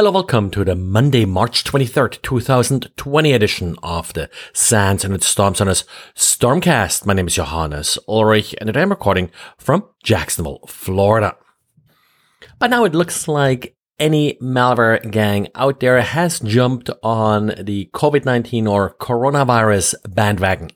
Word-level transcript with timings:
Hello, 0.00 0.12
welcome 0.12 0.50
to 0.52 0.64
the 0.64 0.74
Monday, 0.74 1.26
March 1.26 1.62
23rd, 1.62 2.22
2020 2.22 3.32
edition 3.34 3.76
of 3.82 4.10
the 4.14 4.30
SANS 4.54 5.04
and 5.04 5.22
Storm 5.22 5.52
Us 5.52 5.84
Stormcast. 6.16 7.04
My 7.04 7.12
name 7.12 7.26
is 7.26 7.34
Johannes 7.34 7.98
Ulrich 8.08 8.54
and 8.56 8.68
today 8.68 8.80
I'm 8.80 8.88
recording 8.88 9.30
from 9.58 9.84
Jacksonville, 10.02 10.60
Florida. 10.66 11.36
By 12.58 12.68
now 12.68 12.84
it 12.84 12.94
looks 12.94 13.28
like 13.28 13.76
any 13.98 14.38
malware 14.40 15.10
gang 15.10 15.48
out 15.54 15.80
there 15.80 16.00
has 16.00 16.40
jumped 16.40 16.88
on 17.02 17.52
the 17.60 17.90
COVID-19 17.92 18.70
or 18.70 18.94
coronavirus 18.94 19.96
bandwagon. 20.08 20.70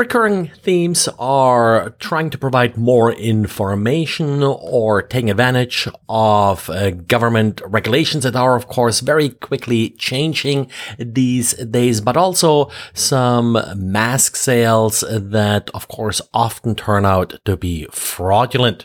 Recurring 0.00 0.48
themes 0.62 1.10
are 1.18 1.90
trying 1.98 2.30
to 2.30 2.38
provide 2.38 2.78
more 2.78 3.12
information 3.12 4.42
or 4.42 5.02
taking 5.02 5.28
advantage 5.28 5.86
of 6.08 6.70
uh, 6.70 6.92
government 6.92 7.60
regulations 7.66 8.24
that 8.24 8.34
are, 8.34 8.56
of 8.56 8.66
course, 8.66 9.00
very 9.00 9.28
quickly 9.28 9.90
changing 9.90 10.70
these 10.98 11.52
days, 11.52 12.00
but 12.00 12.16
also 12.16 12.70
some 12.94 13.58
mask 13.76 14.36
sales 14.36 15.04
that, 15.10 15.68
of 15.74 15.86
course, 15.88 16.22
often 16.32 16.74
turn 16.74 17.04
out 17.04 17.38
to 17.44 17.58
be 17.58 17.86
fraudulent. 17.90 18.82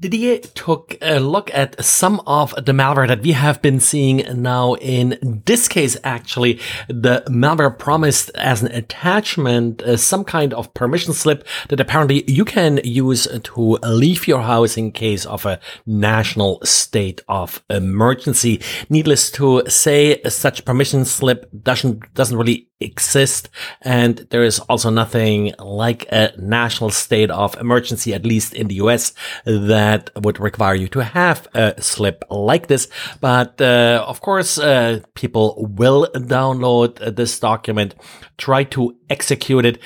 Didier 0.00 0.38
took 0.38 0.96
a 1.00 1.20
look 1.20 1.54
at 1.54 1.82
some 1.82 2.20
of 2.26 2.52
the 2.56 2.72
malware 2.72 3.06
that 3.06 3.22
we 3.22 3.32
have 3.32 3.62
been 3.62 3.78
seeing 3.78 4.24
now. 4.42 4.74
In 4.74 5.42
this 5.46 5.68
case, 5.68 5.96
actually, 6.02 6.60
the 6.88 7.22
malware 7.28 7.78
promised 7.78 8.30
as 8.34 8.62
an 8.62 8.72
attachment 8.72 9.82
uh, 9.82 9.96
some 9.96 10.24
kind 10.24 10.52
of 10.52 10.74
permission 10.74 11.12
slip 11.12 11.46
that 11.68 11.78
apparently 11.78 12.28
you 12.30 12.44
can 12.44 12.80
use 12.82 13.28
to 13.44 13.60
leave 13.84 14.26
your 14.26 14.42
house 14.42 14.76
in 14.76 14.90
case 14.90 15.24
of 15.26 15.46
a 15.46 15.60
national 15.86 16.60
state 16.64 17.22
of 17.28 17.62
emergency. 17.70 18.60
Needless 18.90 19.30
to 19.32 19.62
say, 19.68 20.20
such 20.24 20.64
permission 20.64 21.04
slip 21.04 21.48
doesn't 21.62 22.12
doesn't 22.14 22.36
really 22.36 22.68
exist. 22.80 23.48
And 23.80 24.18
there 24.30 24.44
is 24.44 24.58
also 24.60 24.90
nothing 24.90 25.52
like 25.58 26.06
a 26.10 26.32
national 26.38 26.90
state 26.90 27.30
of 27.30 27.56
emergency, 27.56 28.12
at 28.12 28.26
least 28.26 28.54
in 28.54 28.68
the 28.68 28.76
US, 28.76 29.14
that 29.44 29.83
would 30.16 30.38
require 30.40 30.74
you 30.74 30.88
to 30.88 31.00
have 31.00 31.48
a 31.54 31.80
slip 31.80 32.24
like 32.30 32.66
this. 32.66 32.88
But 33.20 33.60
uh, 33.60 34.04
of 34.06 34.20
course, 34.20 34.58
uh, 34.58 35.00
people 35.14 35.66
will 35.78 36.08
download 36.14 37.16
this 37.16 37.38
document, 37.40 37.94
try 38.36 38.64
to 38.64 38.96
execute 39.08 39.64
it 39.64 39.78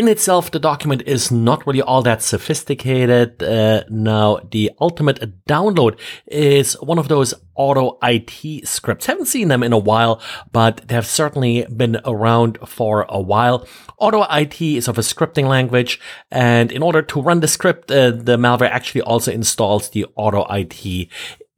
in 0.00 0.08
itself, 0.08 0.50
the 0.50 0.58
document 0.58 1.02
is 1.04 1.30
not 1.30 1.66
really 1.66 1.82
all 1.82 2.00
that 2.00 2.22
sophisticated. 2.22 3.42
Uh, 3.42 3.84
now, 3.90 4.40
the 4.50 4.70
ultimate 4.80 5.44
download 5.44 5.98
is 6.26 6.72
one 6.80 6.98
of 6.98 7.08
those 7.08 7.34
AutoIt 7.58 8.66
scripts. 8.66 9.04
Haven't 9.04 9.26
seen 9.26 9.48
them 9.48 9.62
in 9.62 9.74
a 9.74 9.78
while, 9.78 10.22
but 10.52 10.88
they 10.88 10.94
have 10.94 11.06
certainly 11.06 11.66
been 11.66 12.00
around 12.06 12.56
for 12.66 13.04
a 13.10 13.20
while. 13.20 13.68
AutoIt 14.00 14.78
is 14.78 14.88
of 14.88 14.96
a 14.96 15.02
scripting 15.02 15.48
language, 15.48 16.00
and 16.30 16.72
in 16.72 16.82
order 16.82 17.02
to 17.02 17.20
run 17.20 17.40
the 17.40 17.48
script, 17.48 17.90
uh, 17.90 18.10
the 18.10 18.38
malware 18.38 18.70
actually 18.70 19.02
also 19.02 19.30
installs 19.30 19.90
the 19.90 20.06
AutoIt 20.16 21.10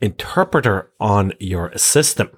interpreter 0.03 0.91
on 1.01 1.33
your 1.39 1.73
system. 1.79 2.29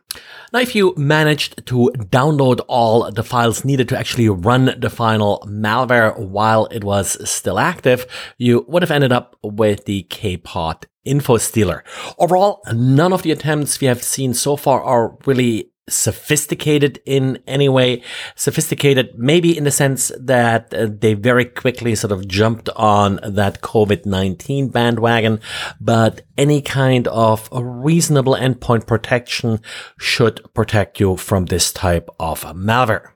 Now, 0.53 0.61
if 0.61 0.75
you 0.75 0.95
managed 0.97 1.67
to 1.67 1.91
download 1.97 2.61
all 2.69 3.11
the 3.11 3.25
files 3.25 3.65
needed 3.65 3.89
to 3.89 3.99
actually 3.99 4.29
run 4.29 4.77
the 4.79 4.91
final 4.91 5.43
malware 5.49 6.17
while 6.17 6.67
it 6.67 6.85
was 6.85 7.29
still 7.29 7.59
active, 7.59 8.07
you 8.39 8.65
would 8.69 8.83
have 8.83 8.93
ended 8.93 9.11
up 9.11 9.37
with 9.43 9.87
the 9.87 10.07
KPOT 10.11 10.85
info 11.05 11.37
stealer. 11.39 11.83
Overall, 12.19 12.63
none 12.73 13.13
of 13.13 13.23
the 13.23 13.33
attempts 13.33 13.81
we 13.81 13.87
have 13.87 14.03
seen 14.03 14.35
so 14.35 14.57
far 14.57 14.83
are 14.83 15.17
really 15.27 15.71
sophisticated 15.89 17.01
in 17.05 17.39
any 17.47 17.69
way. 17.69 18.03
Sophisticated, 18.35 19.15
maybe 19.17 19.57
in 19.57 19.65
the 19.65 19.71
sense 19.71 20.11
that 20.19 20.73
uh, 20.73 20.87
they 20.91 21.15
very 21.15 21.45
quickly 21.45 21.95
sort 21.95 22.13
of 22.13 22.27
jumped 22.27 22.69
on 22.71 23.21
that 23.23 23.61
COVID-19 23.61 24.73
bandwagon, 24.73 25.41
but 25.81 26.23
any 26.39 26.63
kind 26.63 27.07
of 27.09 27.49
reasonable 27.53 28.35
endpoint 28.35 28.87
protection 28.87 29.61
should 29.99 30.41
protect 30.55 31.01
you 31.01 31.17
from 31.17 31.47
this 31.47 31.73
type 31.73 32.09
of 32.19 32.43
malware. 32.43 33.14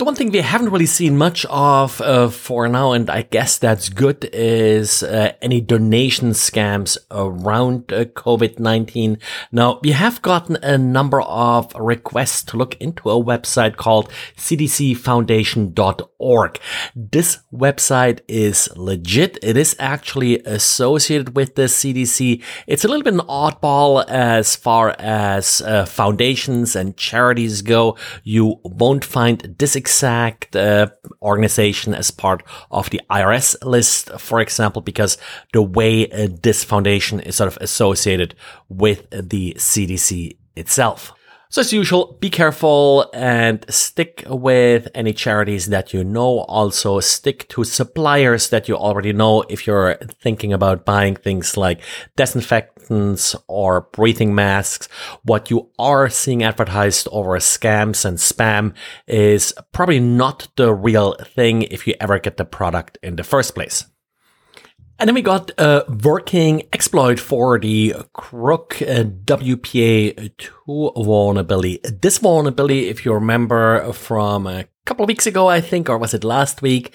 The 0.00 0.06
one 0.06 0.14
thing 0.14 0.30
we 0.30 0.40
haven't 0.40 0.70
really 0.70 0.86
seen 0.86 1.18
much 1.18 1.44
of 1.50 2.00
uh, 2.00 2.30
for 2.30 2.66
now, 2.68 2.92
and 2.92 3.10
I 3.10 3.20
guess 3.20 3.58
that's 3.58 3.90
good, 3.90 4.30
is 4.32 5.02
uh, 5.02 5.32
any 5.42 5.60
donation 5.60 6.30
scams 6.30 6.96
around 7.10 7.92
uh, 7.92 8.06
COVID-19. 8.06 9.20
Now, 9.52 9.78
we 9.82 9.90
have 9.90 10.22
gotten 10.22 10.56
a 10.62 10.78
number 10.78 11.20
of 11.20 11.70
requests 11.74 12.42
to 12.44 12.56
look 12.56 12.80
into 12.80 13.10
a 13.10 13.22
website 13.22 13.76
called 13.76 14.10
cdcfoundation.org. 14.38 16.60
This 16.96 17.38
website 17.52 18.20
is 18.26 18.70
legit. 18.76 19.38
It 19.42 19.58
is 19.58 19.76
actually 19.78 20.38
associated 20.44 21.36
with 21.36 21.56
the 21.56 21.64
CDC. 21.64 22.42
It's 22.66 22.86
a 22.86 22.88
little 22.88 23.04
bit 23.04 23.12
an 23.12 23.20
oddball 23.20 24.08
as 24.08 24.56
far 24.56 24.96
as 24.98 25.60
uh, 25.60 25.84
foundations 25.84 26.74
and 26.74 26.96
charities 26.96 27.60
go. 27.60 27.98
You 28.24 28.60
won't 28.64 29.04
find 29.04 29.56
this 29.58 29.76
exact 29.90 30.54
uh, 30.54 30.86
organization 31.20 31.94
as 31.94 32.12
part 32.12 32.44
of 32.70 32.88
the 32.90 33.00
IRS 33.10 33.56
list, 33.64 34.08
for 34.18 34.40
example, 34.40 34.82
because 34.82 35.18
the 35.52 35.62
way 35.62 36.08
uh, 36.10 36.28
this 36.42 36.62
foundation 36.62 37.18
is 37.20 37.36
sort 37.36 37.48
of 37.48 37.58
associated 37.60 38.34
with 38.68 39.10
the 39.10 39.54
CDC 39.58 40.36
itself. 40.54 41.12
So 41.52 41.62
as 41.62 41.72
usual, 41.72 42.16
be 42.20 42.30
careful 42.30 43.10
and 43.12 43.64
stick 43.68 44.22
with 44.28 44.86
any 44.94 45.12
charities 45.12 45.66
that 45.66 45.92
you 45.92 46.04
know. 46.04 46.42
Also 46.46 47.00
stick 47.00 47.48
to 47.48 47.64
suppliers 47.64 48.50
that 48.50 48.68
you 48.68 48.76
already 48.76 49.12
know 49.12 49.42
if 49.48 49.66
you're 49.66 49.96
thinking 49.96 50.52
about 50.52 50.84
buying 50.84 51.16
things 51.16 51.56
like 51.56 51.80
disinfectants 52.14 53.34
or 53.48 53.80
breathing 53.80 54.32
masks. 54.32 54.88
What 55.24 55.50
you 55.50 55.68
are 55.76 56.08
seeing 56.08 56.44
advertised 56.44 57.08
over 57.10 57.36
scams 57.38 58.04
and 58.04 58.18
spam 58.18 58.72
is 59.08 59.52
probably 59.72 59.98
not 59.98 60.46
the 60.54 60.72
real 60.72 61.16
thing 61.34 61.62
if 61.62 61.84
you 61.84 61.94
ever 62.00 62.20
get 62.20 62.36
the 62.36 62.44
product 62.44 62.96
in 63.02 63.16
the 63.16 63.24
first 63.24 63.56
place. 63.56 63.86
And 65.00 65.08
then 65.08 65.14
we 65.14 65.22
got 65.22 65.50
a 65.56 65.82
working 66.04 66.68
exploit 66.74 67.18
for 67.18 67.58
the 67.58 67.94
Kr00k 68.14 68.82
uh, 68.86 69.04
WPA2 69.24 71.04
vulnerability. 71.06 71.80
This 71.84 72.18
vulnerability, 72.18 72.88
if 72.88 73.06
you 73.06 73.14
remember 73.14 73.94
from 73.94 74.46
a 74.46 74.66
couple 74.84 75.04
of 75.04 75.08
weeks 75.08 75.26
ago, 75.26 75.48
I 75.48 75.62
think, 75.62 75.88
or 75.88 75.96
was 75.96 76.12
it 76.12 76.22
last 76.22 76.60
week, 76.60 76.92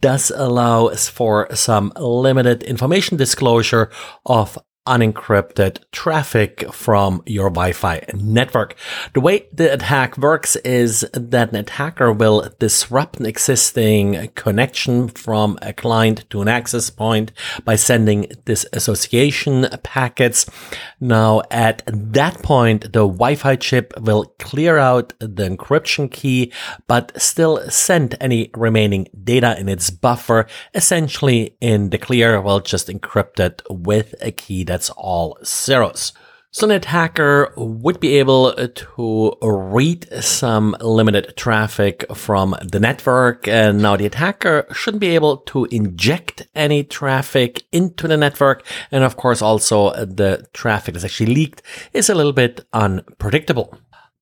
does 0.00 0.30
allow 0.30 0.88
for 0.94 1.46
some 1.54 1.92
limited 1.98 2.62
information 2.62 3.18
disclosure 3.18 3.90
of 4.24 4.58
unencrypted 4.86 5.78
traffic 5.92 6.72
from 6.72 7.22
your 7.24 7.48
Wi-Fi 7.50 8.04
network. 8.14 8.74
The 9.14 9.20
way 9.20 9.46
the 9.52 9.72
attack 9.72 10.18
works 10.18 10.56
is 10.56 11.06
that 11.12 11.50
an 11.50 11.56
attacker 11.56 12.12
will 12.12 12.50
disrupt 12.58 13.20
an 13.20 13.26
existing 13.26 14.30
connection 14.34 15.08
from 15.08 15.56
a 15.62 15.72
client 15.72 16.28
to 16.30 16.42
an 16.42 16.48
access 16.48 16.90
point 16.90 17.30
by 17.64 17.76
sending 17.76 18.32
disassociation 18.44 19.68
packets. 19.84 20.46
Now, 21.00 21.42
at 21.50 21.82
that 21.86 22.42
point, 22.42 22.92
the 22.92 23.06
Wi-Fi 23.06 23.56
chip 23.56 23.92
will 24.00 24.34
clear 24.40 24.78
out 24.78 25.12
the 25.20 25.48
encryption 25.48 26.10
key, 26.10 26.52
but 26.88 27.12
still 27.20 27.70
send 27.70 28.16
any 28.20 28.50
remaining 28.54 29.06
data 29.22 29.58
in 29.58 29.68
its 29.68 29.90
buffer, 29.90 30.46
essentially 30.74 31.56
in 31.60 31.90
the 31.90 31.98
clear, 31.98 32.40
well, 32.40 32.58
just 32.58 32.88
encrypted 32.88 33.60
with 33.70 34.14
a 34.20 34.32
key 34.32 34.64
that's 34.72 34.90
all 34.90 35.38
zeros. 35.44 36.12
So 36.54 36.66
an 36.66 36.72
attacker 36.72 37.54
would 37.56 37.98
be 37.98 38.18
able 38.18 38.52
to 38.52 39.36
read 39.40 40.06
some 40.22 40.76
limited 40.80 41.34
traffic 41.34 42.04
from 42.14 42.54
the 42.62 42.78
network. 42.78 43.48
And 43.48 43.80
now 43.80 43.96
the 43.96 44.04
attacker 44.04 44.66
shouldn't 44.70 45.00
be 45.00 45.14
able 45.14 45.38
to 45.38 45.64
inject 45.70 46.46
any 46.54 46.84
traffic 46.84 47.62
into 47.72 48.06
the 48.06 48.18
network. 48.18 48.66
And 48.90 49.02
of 49.02 49.16
course, 49.16 49.40
also 49.40 49.92
the 50.04 50.46
traffic 50.52 50.92
that's 50.92 51.06
actually 51.06 51.34
leaked 51.34 51.62
is 51.94 52.10
a 52.10 52.14
little 52.14 52.34
bit 52.34 52.66
unpredictable. 52.74 53.74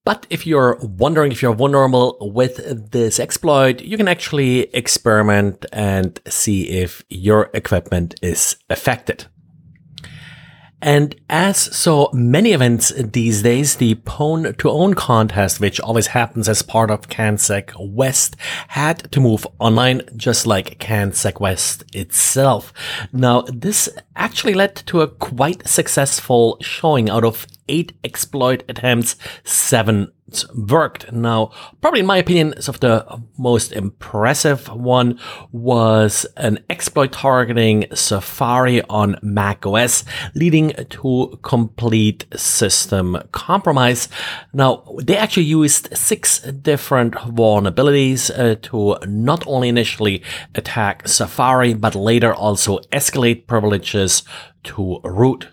But 0.05 0.27
if 0.31 0.47
you're 0.47 0.79
wondering 0.81 1.33
if 1.33 1.43
you're 1.43 1.55
vulnerable 1.55 2.17
with 2.21 2.91
this 2.93 3.19
exploit, 3.19 3.83
you 3.83 3.97
can 3.97 4.07
actually 4.07 4.75
experiment 4.75 5.67
and 5.73 6.21
see 6.29 6.69
if 6.69 7.03
your 7.09 7.51
equipment 7.55 8.15
is 8.23 8.57
affected. 8.71 9.27
And 10.83 11.15
as 11.29 11.59
so 11.59 12.11
many 12.13 12.53
events 12.53 12.91
these 12.97 13.43
days, 13.43 13.77
the 13.77 13.97
Pwn2Own 13.97 14.97
contest, 14.97 15.61
which 15.61 15.79
always 15.81 16.09
happens 16.09 16.49
as 16.49 16.63
part 16.63 16.91
of 16.91 17.09
CanSecWest, 17.09 18.35
had 18.69 19.13
to 19.13 19.21
move 19.21 19.47
online, 19.59 20.03
just 20.17 20.47
like 20.47 20.79
CanSecWest 20.79 21.95
itself. 21.95 22.73
Now, 23.13 23.43
this 23.43 23.89
actually 24.17 24.55
led 24.55 24.75
to 24.87 25.03
a 25.03 25.09
quite 25.09 25.69
successful 25.69 26.57
showing 26.61 27.11
out 27.11 27.25
of 27.25 27.47
eight 27.71 27.93
exploit 28.05 28.65
attempts, 28.69 29.17
seven 29.45 30.13
worked. 30.55 31.11
Now, 31.13 31.51
probably 31.81 32.01
in 32.01 32.07
my 32.07 32.19
opinion, 32.19 32.61
sort 32.61 32.77
of 32.77 32.81
the 32.81 33.23
most 33.39 33.73
impressive 33.73 34.69
one 34.69 35.19
was 35.53 36.27
an 36.37 36.61
exploit 36.71 37.13
targeting 37.13 37.87
Safari 37.95 38.83
on 38.83 39.17
Mac 39.23 39.67
OS, 39.67 40.05
leading 40.35 40.73
to 40.91 41.39
complete 41.43 42.27
system 42.37 43.19
compromise. 43.33 44.09
Now, 44.53 44.85
they 45.03 45.17
actually 45.17 45.45
used 45.45 45.97
six 45.97 46.41
different 46.41 47.15
vulnerabilities 47.15 48.31
uh, 48.31 48.57
to 48.63 48.99
not 49.07 49.47
only 49.47 49.69
initially 49.69 50.23
attack 50.55 51.09
Safari, 51.09 51.75
but 51.75 51.95
later 51.95 52.33
also 52.33 52.79
escalate 52.93 53.47
privileges 53.47 54.23
to 54.63 55.01
root 55.05 55.49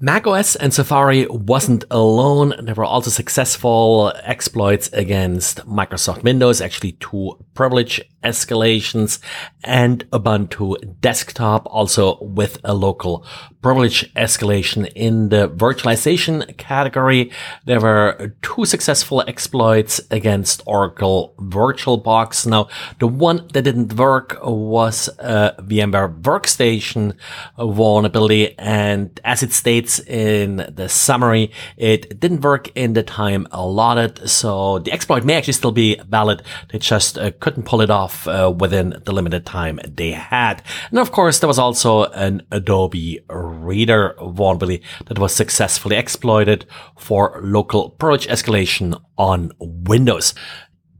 macOS 0.00 0.56
and 0.56 0.72
Safari 0.72 1.26
wasn't 1.28 1.84
alone. 1.90 2.54
There 2.60 2.74
were 2.74 2.84
also 2.84 3.10
successful 3.10 4.12
exploits 4.22 4.88
against 4.92 5.66
Microsoft 5.66 6.22
Windows, 6.22 6.60
actually 6.60 6.92
two 6.92 7.44
privilege 7.54 8.00
escalations 8.26 9.18
and 9.64 10.08
Ubuntu 10.10 10.66
desktop 11.00 11.66
also 11.66 12.18
with 12.20 12.58
a 12.64 12.74
local 12.74 13.24
privilege 13.66 14.12
escalation 14.14 14.86
in 14.94 15.28
the 15.30 15.48
virtualization 15.48 16.56
category. 16.56 17.32
There 17.64 17.80
were 17.80 18.32
two 18.42 18.64
successful 18.64 19.24
exploits 19.26 20.00
against 20.10 20.62
Oracle 20.66 21.34
VirtualBox. 21.38 22.46
Now, 22.46 22.68
the 23.00 23.08
one 23.08 23.48
that 23.52 23.62
didn't 23.62 23.94
work 23.94 24.38
was 24.42 25.08
a 25.18 25.54
VMware 25.58 26.20
Workstation 26.22 27.16
vulnerability. 27.58 28.56
And 28.58 29.18
as 29.24 29.42
it 29.42 29.52
states 29.52 29.98
in 30.00 30.56
the 30.80 30.88
summary, 30.88 31.50
it 31.76 32.20
didn't 32.20 32.42
work 32.42 32.70
in 32.76 32.92
the 32.92 33.02
time 33.02 33.48
allotted. 33.50 34.28
So 34.28 34.78
the 34.78 34.92
exploit 34.92 35.24
may 35.24 35.34
actually 35.34 35.54
still 35.54 35.72
be 35.72 36.00
valid. 36.08 36.42
They 36.70 36.78
just 36.78 37.18
uh, 37.18 37.32
couldn't 37.40 37.64
pull 37.64 37.80
it 37.80 37.90
off 37.90 38.15
uh, 38.26 38.52
within 38.56 39.00
the 39.04 39.12
limited 39.12 39.44
time 39.44 39.80
they 39.86 40.12
had. 40.12 40.62
And 40.90 40.98
of 40.98 41.12
course, 41.12 41.38
there 41.38 41.48
was 41.48 41.58
also 41.58 42.04
an 42.04 42.42
Adobe 42.50 43.20
Reader 43.28 44.14
vulnerability 44.20 44.82
that 45.06 45.18
was 45.18 45.34
successfully 45.34 45.96
exploited 45.96 46.66
for 46.96 47.40
local 47.42 47.90
privilege 47.90 48.26
escalation 48.28 49.00
on 49.18 49.52
Windows. 49.58 50.34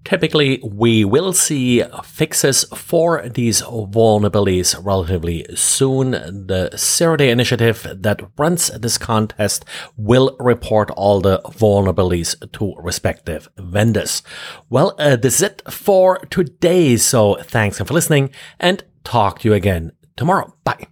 Typically, 0.06 0.60
we 0.62 1.04
will 1.04 1.32
see 1.32 1.82
fixes 2.04 2.64
for 2.72 3.28
these 3.28 3.60
vulnerabilities 3.60 4.78
relatively 4.80 5.44
soon. 5.56 6.12
The 6.12 6.70
zero 6.76 7.16
day 7.16 7.30
initiative 7.30 7.84
that 7.92 8.22
runs 8.38 8.68
this 8.68 8.98
contest 8.98 9.64
will 9.96 10.36
report 10.38 10.92
all 10.92 11.20
the 11.20 11.40
vulnerabilities 11.40 12.36
to 12.52 12.74
respective 12.78 13.48
vendors. 13.58 14.22
Well, 14.70 14.94
uh, 14.96 15.16
this 15.16 15.36
is 15.36 15.42
it 15.42 15.62
for 15.68 16.18
today. 16.30 16.96
So 16.98 17.42
thanks 17.42 17.78
for 17.78 17.92
listening 17.92 18.30
and 18.60 18.84
talk 19.02 19.40
to 19.40 19.48
you 19.48 19.54
again 19.54 19.90
tomorrow. 20.14 20.54
Bye. 20.62 20.86